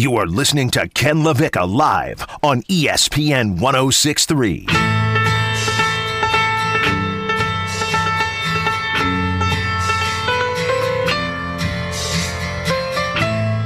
[0.00, 4.64] You are listening to Ken LaVicka live on ESPN 1063.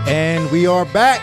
[0.08, 1.22] And we are back.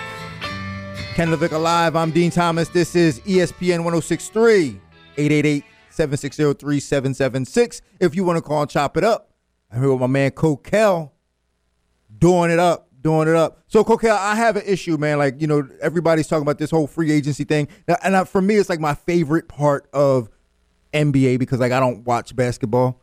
[1.16, 1.98] Ken LaVicka Live.
[1.98, 2.70] I'm Din Thomas.
[2.70, 4.80] This is ESPN 1063
[5.18, 7.82] 888 760 3776.
[8.00, 9.30] If you want to call and chop it up,
[9.74, 11.12] I'm here with my man Kokell
[12.18, 13.64] doing it up, doing it up.
[13.68, 15.18] So, Kokell, I have an issue, man.
[15.18, 17.68] Like, you know, everybody's talking about this whole free agency thing.
[17.88, 20.30] Now, and I, for me, it's like my favorite part of
[20.94, 23.02] NBA because, like, I don't watch basketball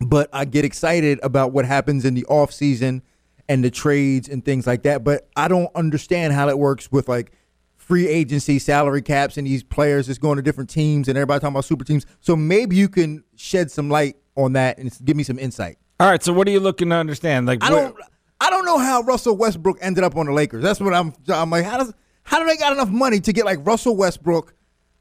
[0.00, 3.02] but I get excited about what happens in the off season
[3.48, 5.04] and the trades and things like that.
[5.04, 7.32] But I don't understand how it works with like
[7.76, 11.54] free agency, salary caps, and these players just going to different teams and everybody talking
[11.54, 12.06] about super teams.
[12.20, 15.78] So maybe you can shed some light on that and give me some insight.
[16.00, 16.22] All right.
[16.22, 17.46] So what are you looking to understand?
[17.46, 17.96] Like I where- don't
[18.40, 20.62] I don't know how Russell Westbrook ended up on the Lakers.
[20.62, 21.92] That's what I'm I'm like how does
[22.24, 24.54] how do they got enough money to get like Russell Westbrook,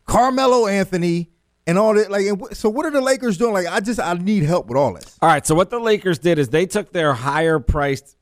[0.06, 1.30] Carmelo Anthony,
[1.66, 3.54] and all that like so what are the Lakers doing?
[3.54, 5.18] Like I just I need help with all this.
[5.22, 5.46] All right.
[5.46, 8.16] So what the Lakers did is they took their higher priced,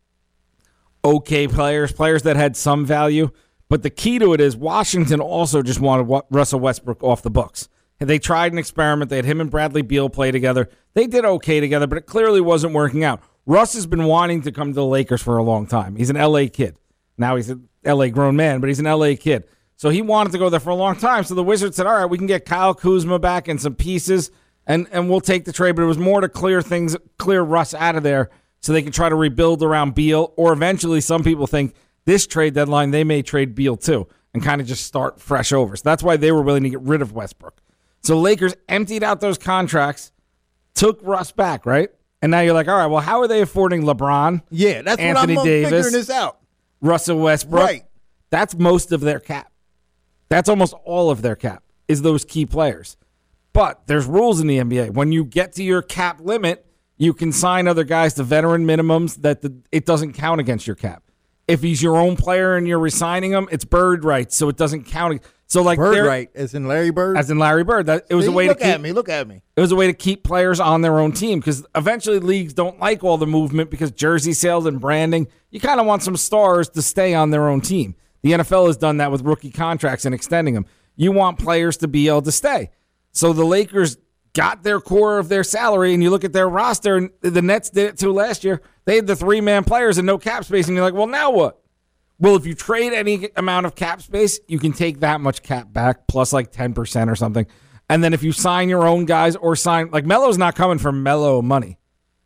[1.04, 3.30] okay players, players that had some value.
[3.70, 7.30] But the key to it is Washington also just wanted Wa- Russell Westbrook off the
[7.30, 7.70] books.
[8.02, 9.10] And They tried an experiment.
[9.10, 10.70] They had him and Bradley Beal play together.
[10.94, 13.22] They did okay together, but it clearly wasn't working out.
[13.46, 15.96] Russ has been wanting to come to the Lakers for a long time.
[15.96, 16.78] He's an LA kid.
[17.18, 19.46] Now he's an LA grown man, but he's an LA kid.
[19.78, 21.24] So he wanted to go there for a long time.
[21.24, 24.30] So the Wizards said, all right, we can get Kyle Kuzma back and some pieces,
[24.68, 25.76] and, and we'll take the trade.
[25.76, 28.92] But it was more to clear things, clear Russ out of there so they can
[28.92, 30.34] try to rebuild around Beal.
[30.38, 31.74] Or eventually, some people think
[32.06, 35.76] this trade deadline, they may trade Beal too and kind of just start fresh over.
[35.76, 37.62] So that's why they were willing to get rid of Westbrook.
[38.04, 40.12] So Lakers emptied out those contracts,
[40.74, 41.90] took Russ back, right?
[42.22, 45.36] And now you're like, all right, well, how are they affording LeBron, Yeah, that's Anthony
[45.36, 46.40] what I'm Davis, figuring this out.
[46.80, 47.64] Russell Westbrook?
[47.64, 47.84] Right.
[48.30, 49.52] That's most of their cap.
[50.30, 52.96] That's almost all of their cap is those key players.
[53.54, 54.92] But there's rules in the NBA.
[54.94, 56.66] When you get to your cap limit,
[56.98, 60.76] you can sign other guys to veteran minimums that the, it doesn't count against your
[60.76, 61.04] cap.
[61.52, 64.86] If he's your own player and you're resigning him, it's bird rights, so it doesn't
[64.86, 65.22] count.
[65.48, 67.18] So like Bird right, as in Larry Bird.
[67.18, 68.94] as in Larry Bird, that it was See, a way look to keep at me.
[68.94, 69.42] Look at me.
[69.58, 72.80] it was a way to keep players on their own team because eventually leagues don't
[72.80, 75.28] like all the movement because jersey sales and branding.
[75.50, 77.96] You kind of want some stars to stay on their own team.
[78.24, 80.66] The NFL has done that with rookie contracts and extending them.
[80.96, 82.70] You want players to be able to stay.
[83.12, 83.98] So the Lakers
[84.34, 87.70] got their core of their salary, and you look at their roster, and the Nets
[87.70, 88.62] did it too last year.
[88.86, 91.32] They had the three man players and no cap space, and you're like, well, now
[91.32, 91.62] what?
[92.20, 95.74] Well, if you trade any amount of cap space, you can take that much cap
[95.74, 97.48] back plus like 10% or something.
[97.90, 100.92] And then if you sign your own guys or sign, like Melo's not coming for
[100.92, 101.80] Melo money.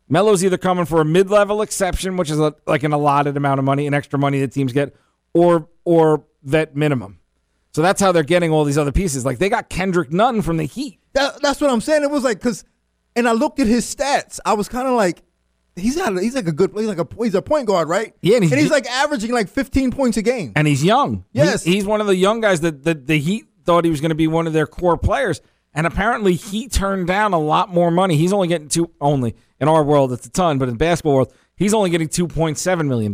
[0.08, 3.60] Melo's either coming for a mid level exception, which is a, like an allotted amount
[3.60, 4.96] of money, an extra money that teams get,
[5.34, 7.20] or or vet minimum.
[7.74, 9.26] So that's how they're getting all these other pieces.
[9.26, 11.00] Like they got Kendrick Nunn from the Heat.
[11.16, 12.04] That, that's what I'm saying.
[12.04, 12.64] It was like because,
[13.16, 14.40] and I looked at his stats.
[14.46, 15.24] I was kind of like,
[15.76, 16.16] he's not.
[16.22, 16.72] He's like a good.
[16.76, 17.08] He's like a.
[17.22, 18.14] He's a point guard, right?
[18.22, 20.54] Yeah, and and he's- he's, like averaging like 15 points a game.
[20.56, 21.26] and he's young.
[21.34, 21.64] He- Yes.
[21.64, 24.16] he's one of the young guys that, that the Heat thought he was going to
[24.16, 25.42] be one of their core players.
[25.74, 28.16] And apparently, he turned down a lot more money.
[28.16, 31.34] He's only getting two, only in our world, it's a ton, but in basketball world,
[31.58, 33.14] he's only getting $2.7 million.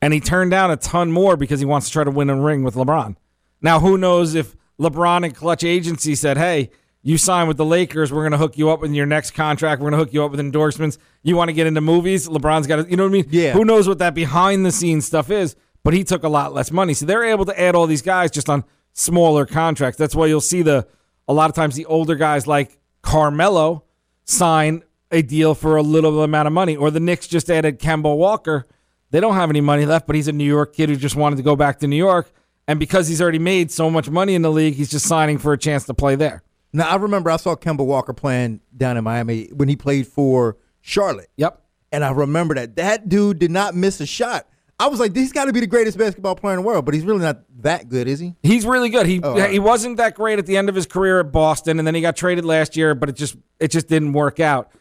[0.00, 2.40] And he turned down a ton more because he wants to try to win a
[2.40, 3.14] ring with LeBron.
[3.60, 6.70] Now, who knows if LeBron and Klutch Agency said, hey,
[7.02, 9.80] you sign with the Lakers, we're going to hook you up with your next contract.
[9.80, 10.98] We're going to hook you up with endorsements.
[11.22, 12.28] You want to get into movies?
[12.28, 13.26] LeBron's got to, you know what I mean?
[13.30, 13.52] Yeah.
[13.52, 15.56] Who knows what that behind the scenes stuff is?
[15.82, 16.94] But he took a lot less money.
[16.94, 19.98] So they're able to add all these guys just on smaller contracts.
[19.98, 20.86] That's why you'll see the,
[21.26, 23.84] a lot of times the older guys like Carmelo
[24.24, 26.76] sign a deal for a little amount of money.
[26.76, 28.64] Or the Knicks just added Kemba Walker.
[29.10, 31.36] They don't have any money left, but he's a New York kid who just wanted
[31.36, 32.32] to go back to New York.
[32.68, 35.52] And because he's already made so much money in the league, he's just signing for
[35.52, 36.44] a chance to play there.
[36.72, 40.56] Now I remember I saw Kemba Walker playing down in Miami when he played for
[40.80, 41.60] Charlotte, Yep.
[41.92, 44.48] and I remember that that dude did not miss a shot.
[44.78, 46.94] I was like, he's got to be the greatest basketball player in the world, but
[46.94, 48.34] he's really not that good, is he?
[48.42, 49.06] He's really good.
[49.06, 49.50] He oh, all right.
[49.52, 52.00] he wasn't that great at the end of his career at Boston, and then he
[52.00, 54.72] got traded last year, but it just it just didn't work out.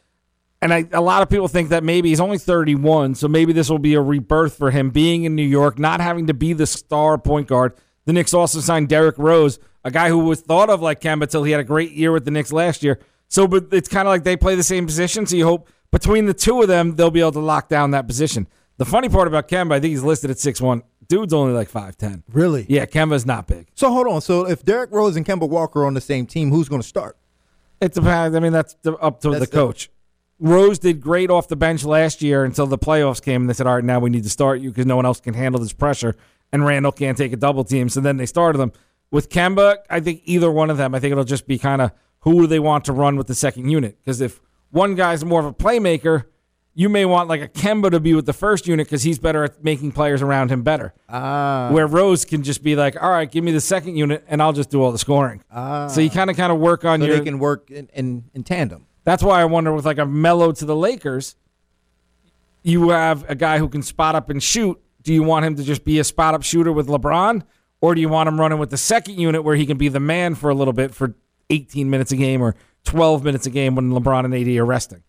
[0.63, 3.69] And I, a lot of people think that maybe he's only 31, so maybe this
[3.69, 6.67] will be a rebirth for him being in New York, not having to be the
[6.67, 7.73] star point guard.
[8.05, 11.43] The Knicks also signed Derrick Rose, a guy who was thought of like Kemba till
[11.43, 12.99] he had a great year with the Knicks last year.
[13.27, 15.25] So, but it's kind of like they play the same position.
[15.25, 18.07] So you hope between the two of them, they'll be able to lock down that
[18.07, 18.47] position.
[18.77, 20.83] The funny part about Kemba, I think he's listed at six one.
[21.07, 22.23] Dude's only like 5'10.
[22.31, 22.65] Really?
[22.69, 23.67] Yeah, Kemba's not big.
[23.75, 24.21] So hold on.
[24.21, 26.87] So if Derrick Rose and Kemba Walker are on the same team, who's going to
[26.87, 27.17] start?
[27.81, 28.35] It depends.
[28.35, 29.89] I mean, that's up to That's the the- coach.
[30.39, 33.67] Rose did great off the bench last year until the playoffs came, and they said,
[33.67, 35.73] "All right, now we need to start you because no one else can handle this
[35.73, 36.15] pressure."
[36.53, 37.87] and Randle can't take a double team.
[37.87, 38.73] So then they started them.
[39.11, 41.91] With Kemba, I think either one of them, I think it'll just be kind of
[42.21, 43.97] who do they want to run with the second unit.
[43.99, 44.39] Because if
[44.71, 46.25] one guy's more of a playmaker,
[46.73, 49.43] you may want like a Kemba to be with the first unit because he's better
[49.43, 50.93] at making players around him better.
[51.09, 51.69] Ah.
[51.71, 54.53] Where Rose can just be like, all right, give me the second unit and I'll
[54.53, 55.43] just do all the scoring.
[55.51, 57.17] So you kind of kind of work on so your.
[57.17, 58.87] they can work in, in, in tandem.
[59.03, 61.35] That's why I wonder with like a Melo to the Lakers,
[62.63, 64.79] you have a guy who can spot up and shoot.
[65.01, 67.41] Do you want him to just be a spot up shooter with LeBron?
[67.81, 69.99] Or do you want him running with the second unit where he can be the
[69.99, 71.15] man for a little bit for
[71.49, 72.55] 18 minutes a game or
[72.85, 75.03] 12 minutes a game when LeBron and AD are resting?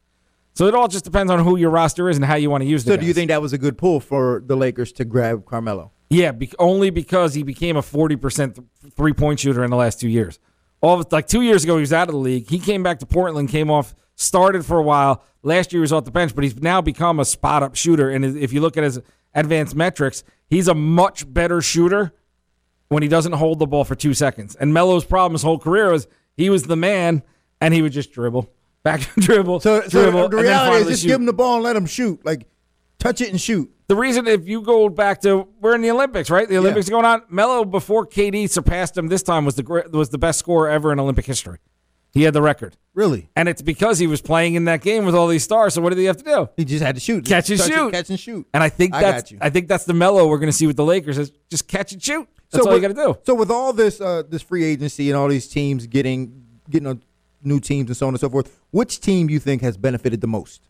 [0.54, 2.68] So it all just depends on who your roster is and how you want to
[2.68, 5.04] use the So do you think that was a good pull for the Lakers to
[5.04, 5.92] grab Carmelo?
[6.10, 10.00] Yeah, be- only because he became a 40% th- three point shooter in the last
[10.00, 10.38] two years.
[10.82, 12.50] All of, like two years ago, he was out of the league.
[12.50, 15.22] He came back to Portland, came off, started for a while.
[15.42, 18.10] Last year, he was off the bench, but he's now become a spot up shooter.
[18.10, 19.00] And if you look at his
[19.34, 22.12] advanced metrics, he's a much better shooter
[22.92, 24.54] when he doesn't hold the ball for two seconds.
[24.54, 26.06] And Melo's problem his whole career was
[26.36, 27.22] he was the man,
[27.60, 28.50] and he would just dribble,
[28.82, 31.08] back dribble, So, so the reality is just shoot.
[31.08, 32.24] give him the ball and let him shoot.
[32.24, 32.48] Like,
[32.98, 33.70] touch it and shoot.
[33.88, 36.48] The reason, if you go back to we're in the Olympics, right?
[36.48, 37.22] The Olympics are going on.
[37.28, 41.00] Melo before KD surpassed him this time was the was the best scorer ever in
[41.00, 41.58] Olympic history.
[42.12, 43.30] He had the record, Really?
[43.34, 45.72] and it's because he was playing in that game with all these stars.
[45.72, 46.48] So what did he have to do?
[46.58, 47.24] He just had to shoot.
[47.24, 47.90] Catch and shoot.
[47.90, 48.46] catch and shoot.
[48.52, 49.38] And I think I got you.
[49.40, 51.92] I think that's the Melo we're going to see with the Lakers is just catch
[51.92, 52.28] and shoot.
[52.50, 53.18] That's all you got with- to do.
[53.24, 57.02] So with all this uh, this free agency and all these teams getting getting on
[57.42, 60.26] new teams and so on and so forth, which team you think has benefited the
[60.26, 60.60] most?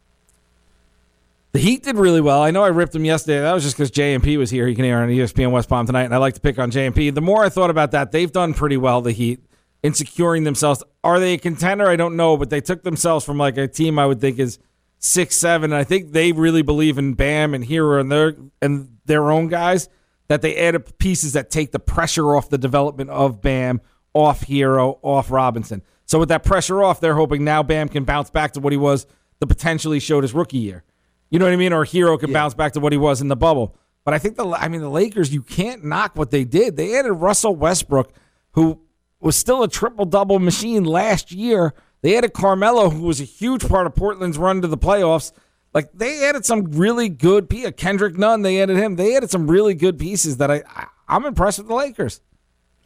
[1.53, 2.41] The Heat did really well.
[2.41, 3.41] I know I ripped them yesterday.
[3.41, 4.67] That was just because JMP was here.
[4.69, 7.13] He can hear on ESPN West Palm tonight, and I like to pick on JMP.
[7.15, 9.03] The more I thought about that, they've done pretty well.
[9.03, 9.41] The Heat
[9.83, 10.83] in securing themselves.
[11.03, 11.89] Are they a contender?
[11.89, 14.59] I don't know, but they took themselves from like a team I would think is
[14.99, 15.73] six, seven.
[15.73, 19.49] And I think they really believe in Bam and Herro and their and their own
[19.49, 19.89] guys
[20.29, 23.81] that they added pieces that take the pressure off the development of Bam,
[24.15, 25.83] off Herro, off Robinson.
[26.07, 28.77] So with that pressure off, they're hoping now Bam can bounce back to what he
[28.77, 29.07] was
[29.41, 30.85] the potential he showed his rookie year.
[31.31, 31.73] You know what I mean?
[31.73, 33.75] Or Herro can bounce back to what he was in the bubble.
[34.05, 36.77] But I think the I mean the Lakers, you can't knock what they did.
[36.77, 38.13] They added Russell Westbrook,
[38.53, 38.81] who
[39.23, 41.75] was still a triple double machine last year.
[42.03, 45.33] They added Carmelo, who was a huge part of Portland's run to the playoffs.
[45.73, 47.73] Like they added some really good pieces.
[47.77, 48.97] Kendrick Nunn, they added him.
[48.97, 52.21] They added some really good pieces that I, I I'm impressed with the Lakers.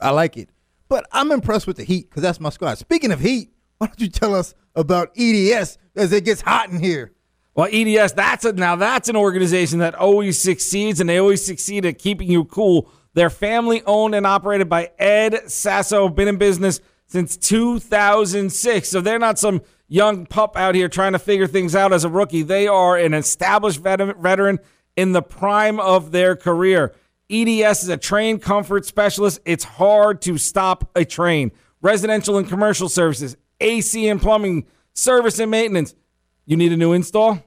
[0.00, 0.50] I like it,
[0.88, 2.78] but I'm impressed with the Heat because that's my squad.
[2.78, 6.80] Speaking of Heat, why don't you tell us about EDS as it gets hot in
[6.80, 7.12] here?
[7.54, 11.86] Well, EDS, that's a, now that's an organization that always succeeds, and they always succeed
[11.86, 12.90] at keeping you cool.
[13.16, 18.86] They're family owned and operated by Ed Sasso, been in business since 2006.
[18.90, 22.10] So they're not some young pup out here trying to figure things out as a
[22.10, 22.42] rookie.
[22.42, 24.58] They are an established veteran
[24.96, 26.94] in the prime of their career.
[27.30, 29.40] EDS is a Trane comfort specialist.
[29.46, 31.52] It's hard to stop a Trane.
[31.80, 35.94] Residential and commercial services, AC and plumbing, service and maintenance.
[36.44, 37.42] You need a new install?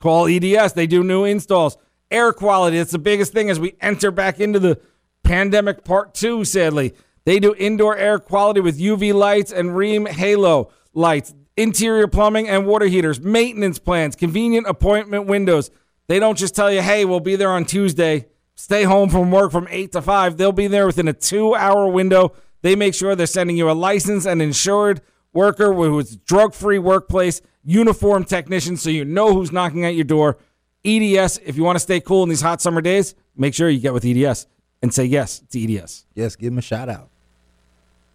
[0.00, 0.72] Call EDS.
[0.72, 1.76] They do new installs.
[2.10, 2.78] Air quality.
[2.78, 4.80] That's the biggest thing as we enter back into the
[5.26, 6.94] pandemic part two, sadly.
[7.24, 12.66] They do indoor air quality with UV lights and REME Halo lights, interior plumbing and
[12.66, 15.70] water heaters, maintenance plans, convenient appointment windows.
[16.06, 18.26] They don't just tell you, hey, we'll be there on Tuesday.
[18.54, 20.36] Stay home from work from 8 to 5.
[20.36, 22.32] They'll be there within a two hour window.
[22.62, 25.02] They make sure they're sending you a licensed and insured
[25.32, 30.38] worker who's drug free workplace, uniform technician, so you know who's knocking at your door.
[30.84, 33.80] EDS, if you want to stay cool in these hot summer days, make sure you
[33.80, 34.46] get with EDS
[34.82, 36.06] and say yes to EDS.
[36.14, 37.10] Yes, give him a shout out.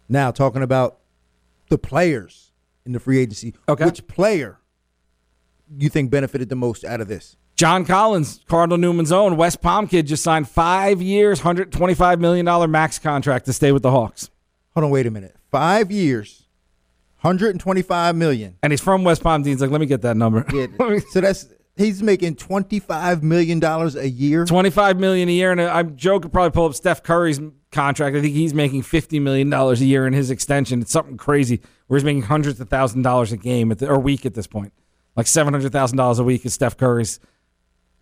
[0.08, 0.98] Now, talking about
[1.68, 2.52] the players
[2.84, 3.54] in the free agency.
[3.68, 3.84] Okay.
[3.84, 4.58] Which player
[5.78, 7.36] you think benefited the most out of this?
[7.56, 12.98] John Collins, Cardinal Newman's own West Palm kid, just signed five years, $125 million max
[12.98, 14.30] contract to stay with the Hawks.
[14.74, 15.36] Hold on, wait a minute.
[15.50, 16.46] Five years,
[17.20, 18.56] 125 million.
[18.62, 19.42] And he's from West Palm.
[19.42, 20.44] Din's like, let me get that number.
[20.52, 20.98] Yeah.
[21.10, 24.44] so that's he's making 25 million dollars a year.
[24.44, 28.16] 25 million a year and I'm Joe could probably pull up Steph Curry's contract.
[28.16, 30.82] I think he's making 50 million dollars a year in his extension.
[30.82, 33.98] It's something crazy where he's making hundreds of thousand dollars a game at the, or
[33.98, 34.72] week at this point.
[35.16, 37.20] Like $700,000 a week is Steph Curry's.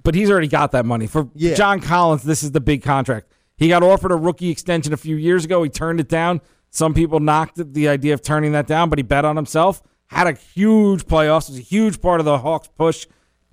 [0.03, 1.07] But he's already got that money.
[1.07, 1.55] For Yeah.
[1.55, 3.33] John Collins, this is the big contract.
[3.57, 5.63] He got offered a rookie extension a few years ago.
[5.63, 6.41] He turned it down.
[6.71, 9.83] Some people knocked the idea of turning that down, but he bet on himself.
[10.07, 11.51] Had a huge playoffs.
[11.51, 13.07] Was a huge part of the Hawks push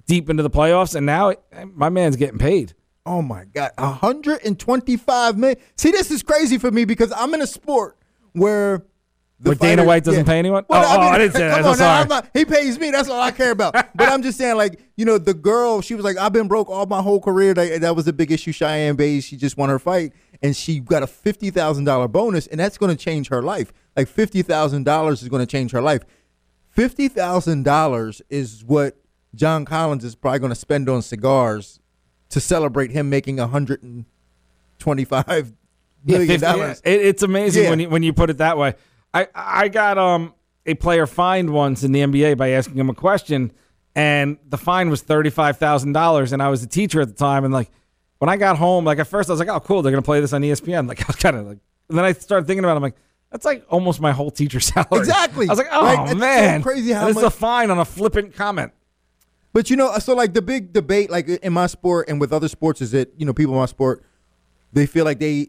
[0.07, 1.33] deep into the playoffs, and now
[1.75, 2.73] my man's getting paid.
[3.05, 5.57] Oh my God, 125 million.
[5.77, 7.97] See, this is crazy for me because I'm in a sport
[8.33, 8.85] where
[9.39, 10.65] the Dana White doesn't pay anyone?
[10.67, 11.57] Well, Oh, oh, I didn't say that.
[11.57, 12.01] come I'm on now.
[12.01, 12.89] I'm not- he pays me.
[12.89, 13.73] That's all I care about.
[13.95, 16.69] but I'm just saying, like, you know, the girl, she was like, I've been broke
[16.69, 17.53] all my whole career.
[17.53, 18.51] That, that was the big issue.
[18.51, 22.47] Cheyanne Buys, she just won her fight, and she got a fifty thousand dollar bonus,
[22.47, 23.71] and that's going to change her life.
[23.95, 26.01] Like fifty thousand dollars is going to change her life.
[26.71, 28.97] Fifty thousand dollars is what
[29.37, 31.79] John Collins is probably going to spend on cigars
[32.29, 34.03] to celebrate him making a hundred and
[34.79, 35.53] twenty-five
[36.05, 36.51] Yeah, million 50 yeah.
[36.51, 36.81] dollars.
[36.83, 37.69] It, it's amazing Yeah.
[37.69, 38.75] when you when you put it that way.
[39.13, 40.33] I I got um
[40.65, 43.51] a player fined once in the NBA by asking him a question,
[43.95, 47.13] and the fine was thirty five thousand dollars, and I was a teacher at the
[47.13, 47.69] time, and like
[48.19, 50.19] when I got home, like at first I was like, oh cool, they're gonna play
[50.19, 50.87] this on ESPN.
[50.87, 52.95] Like I was kind of like, and then I started thinking about, it, I'm like.
[53.29, 54.99] That's like almost my whole teacher salary.
[54.99, 55.47] Exactly.
[55.47, 55.99] I was like, oh Right?
[56.03, 58.71] It's so man, crazy how And it's much- a fine on a flippant comment.
[59.57, 62.47] But you know, so like the big debate, like in my sport and with other
[62.47, 64.03] sports, is that you know people in my sport,
[64.71, 65.47] they feel like they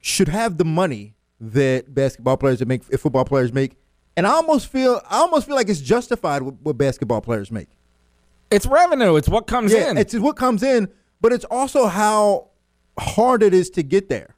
[0.00, 3.76] should have the money that basketball players that make, football players make,
[4.16, 7.68] and I almost feel, I almost feel like it's justified what, what basketball players make.
[8.50, 9.16] It's revenue.
[9.16, 9.98] It's what comes Yeah, in.
[9.98, 10.88] it's what comes in,
[11.20, 12.48] but it's also how
[12.98, 14.36] hard it is to get there.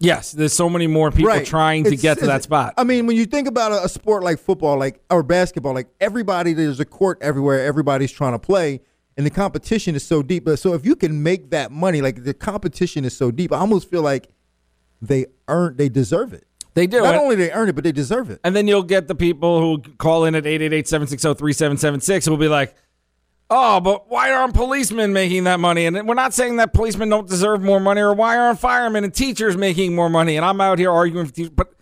[0.00, 1.46] Yes, there's so many more people right.
[1.46, 2.74] trying to It's- get to that spot.
[2.76, 5.88] I mean, when you think about a, a sport like football, like or basketball, like
[6.00, 7.64] everybody, there's a court everywhere.
[7.64, 8.80] Everybody's trying to play,
[9.16, 10.44] and the competition is so deep.
[10.44, 13.58] But so if you can make that money, like the competition is so deep, I
[13.58, 14.28] almost feel like
[15.02, 16.46] they earn, they deserve it.
[16.74, 17.00] they do.
[17.00, 18.38] Not only they earn it, but they deserve it.
[18.44, 22.74] And then you'll get the people who call in at 888-760-3776 and will be like,
[23.50, 25.84] oh, but why aren't policemen making that money?
[25.86, 29.12] And we're not saying that policemen don't deserve more money or why aren't firemen and
[29.12, 30.36] teachers making more money?
[30.36, 31.72] And I'm out here arguing for teachers, but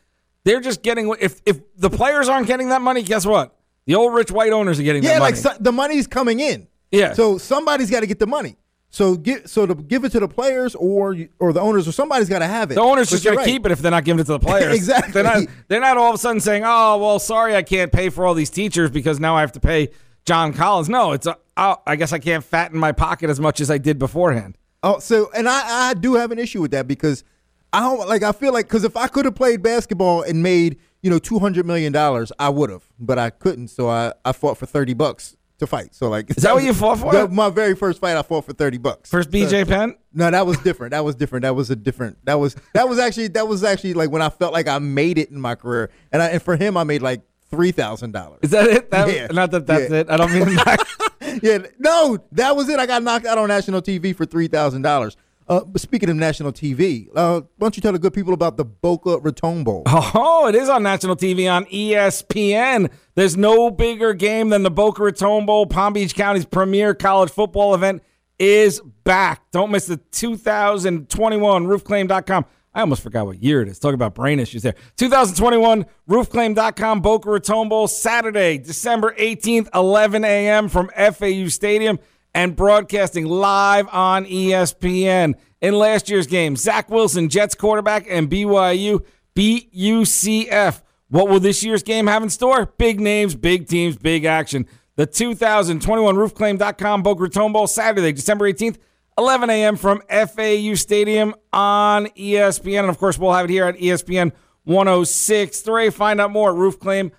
[0.44, 3.54] they're just getting, if, if the players aren't getting that money, guess what?
[3.86, 6.66] The old rich white owners are getting Yeah, that like so, the money's coming in.
[6.90, 7.12] Yeah.
[7.12, 8.56] So somebody's got to get the money.
[8.90, 12.30] So get so to give it to the players or or the owners or somebody's
[12.30, 12.76] got to have it.
[12.76, 13.44] the owner's But just you're going right.
[13.44, 14.74] to keep it if they're not giving it to the players.
[14.74, 15.12] Exactly.
[15.12, 18.08] They're not, they're not all of a sudden saying, oh, well, sorry, I can't pay
[18.08, 19.90] for all these teachers because now I have to pay
[20.28, 20.90] John Collins.
[20.90, 23.70] No, it's, uh, a, oh, I guess I can't fatten my pocket as much as
[23.70, 24.58] I did beforehand.
[24.82, 27.24] Oh, so and I, I do have an issue with that because
[27.72, 30.78] I don't like I feel like because if I could have played basketball and made
[31.00, 33.68] you know two hundred million dollars, I would have, but I couldn't.
[33.68, 35.94] So I, I fought for thirty bucks to fight.
[35.94, 37.28] So like, is that what you fought for?
[37.28, 39.08] my very first fight, I fought for thirty bucks.
[39.08, 39.96] First BJ Penn?
[40.12, 40.90] No, that was different.
[40.90, 41.42] That was different.
[41.42, 42.22] That was a different.
[42.26, 45.16] That was that was actually that was actually like when I felt like I made
[45.16, 48.40] it in my career, and I, and for him, I made like three thousand dollars.
[48.42, 48.90] Is that it?
[48.90, 49.26] That, Yeah.
[49.28, 49.96] Not that that's Yeah.
[49.98, 50.10] it.
[50.10, 51.40] I don't mean that.
[51.42, 52.78] yeah, no, that was it.
[52.78, 55.16] I got knocked out on national TV for three thousand dollars.
[55.48, 58.58] Uh, but speaking of national TV, uh, why don't you tell the good people about
[58.58, 59.82] the Boca Raton Bowl?
[59.86, 62.90] Oh, it is on national TV on ESPN.
[63.14, 65.64] There's no bigger game than the Boca Raton Bowl.
[65.64, 68.02] Palm Beach County's premier college football event
[68.38, 69.50] is back.
[69.50, 72.44] Don't miss the 2021 roofclaim.com.
[72.74, 73.78] I almost forgot what year it is.
[73.78, 74.74] Talk about brain issues there.
[74.96, 80.68] 2021 roofclaim.com Boca Raton Bowl Saturday, December 18th, 11 a.m.
[80.68, 81.98] from FAU Stadium
[82.34, 85.34] and broadcasting live on ESPN.
[85.60, 90.82] In last year's game, Zach Wilson, Jets quarterback, and BYU beat UCF.
[91.08, 92.66] What will this year's game have in store?
[92.78, 94.66] Big names, big teams, big action.
[94.94, 98.76] The 2021 roofclaim.com Boca Raton Bowl Saturday, December 18th,
[99.18, 99.76] 11 a.m.
[99.76, 102.80] from FAU Stadium on ESPN.
[102.80, 104.30] And of course, we'll have it here at ESPN
[104.64, 105.90] 1063.
[105.90, 107.10] Find out more at roofclaim,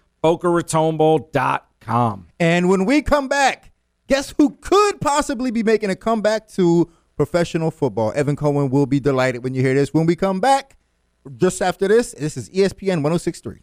[2.40, 3.72] And when we come back,
[4.08, 8.14] guess who could possibly be making a comeback to professional football?
[8.16, 9.94] Evan Cohen will be delighted when you hear this.
[9.94, 10.78] When we come back,
[11.36, 13.60] just after this, this is ESPN 1063.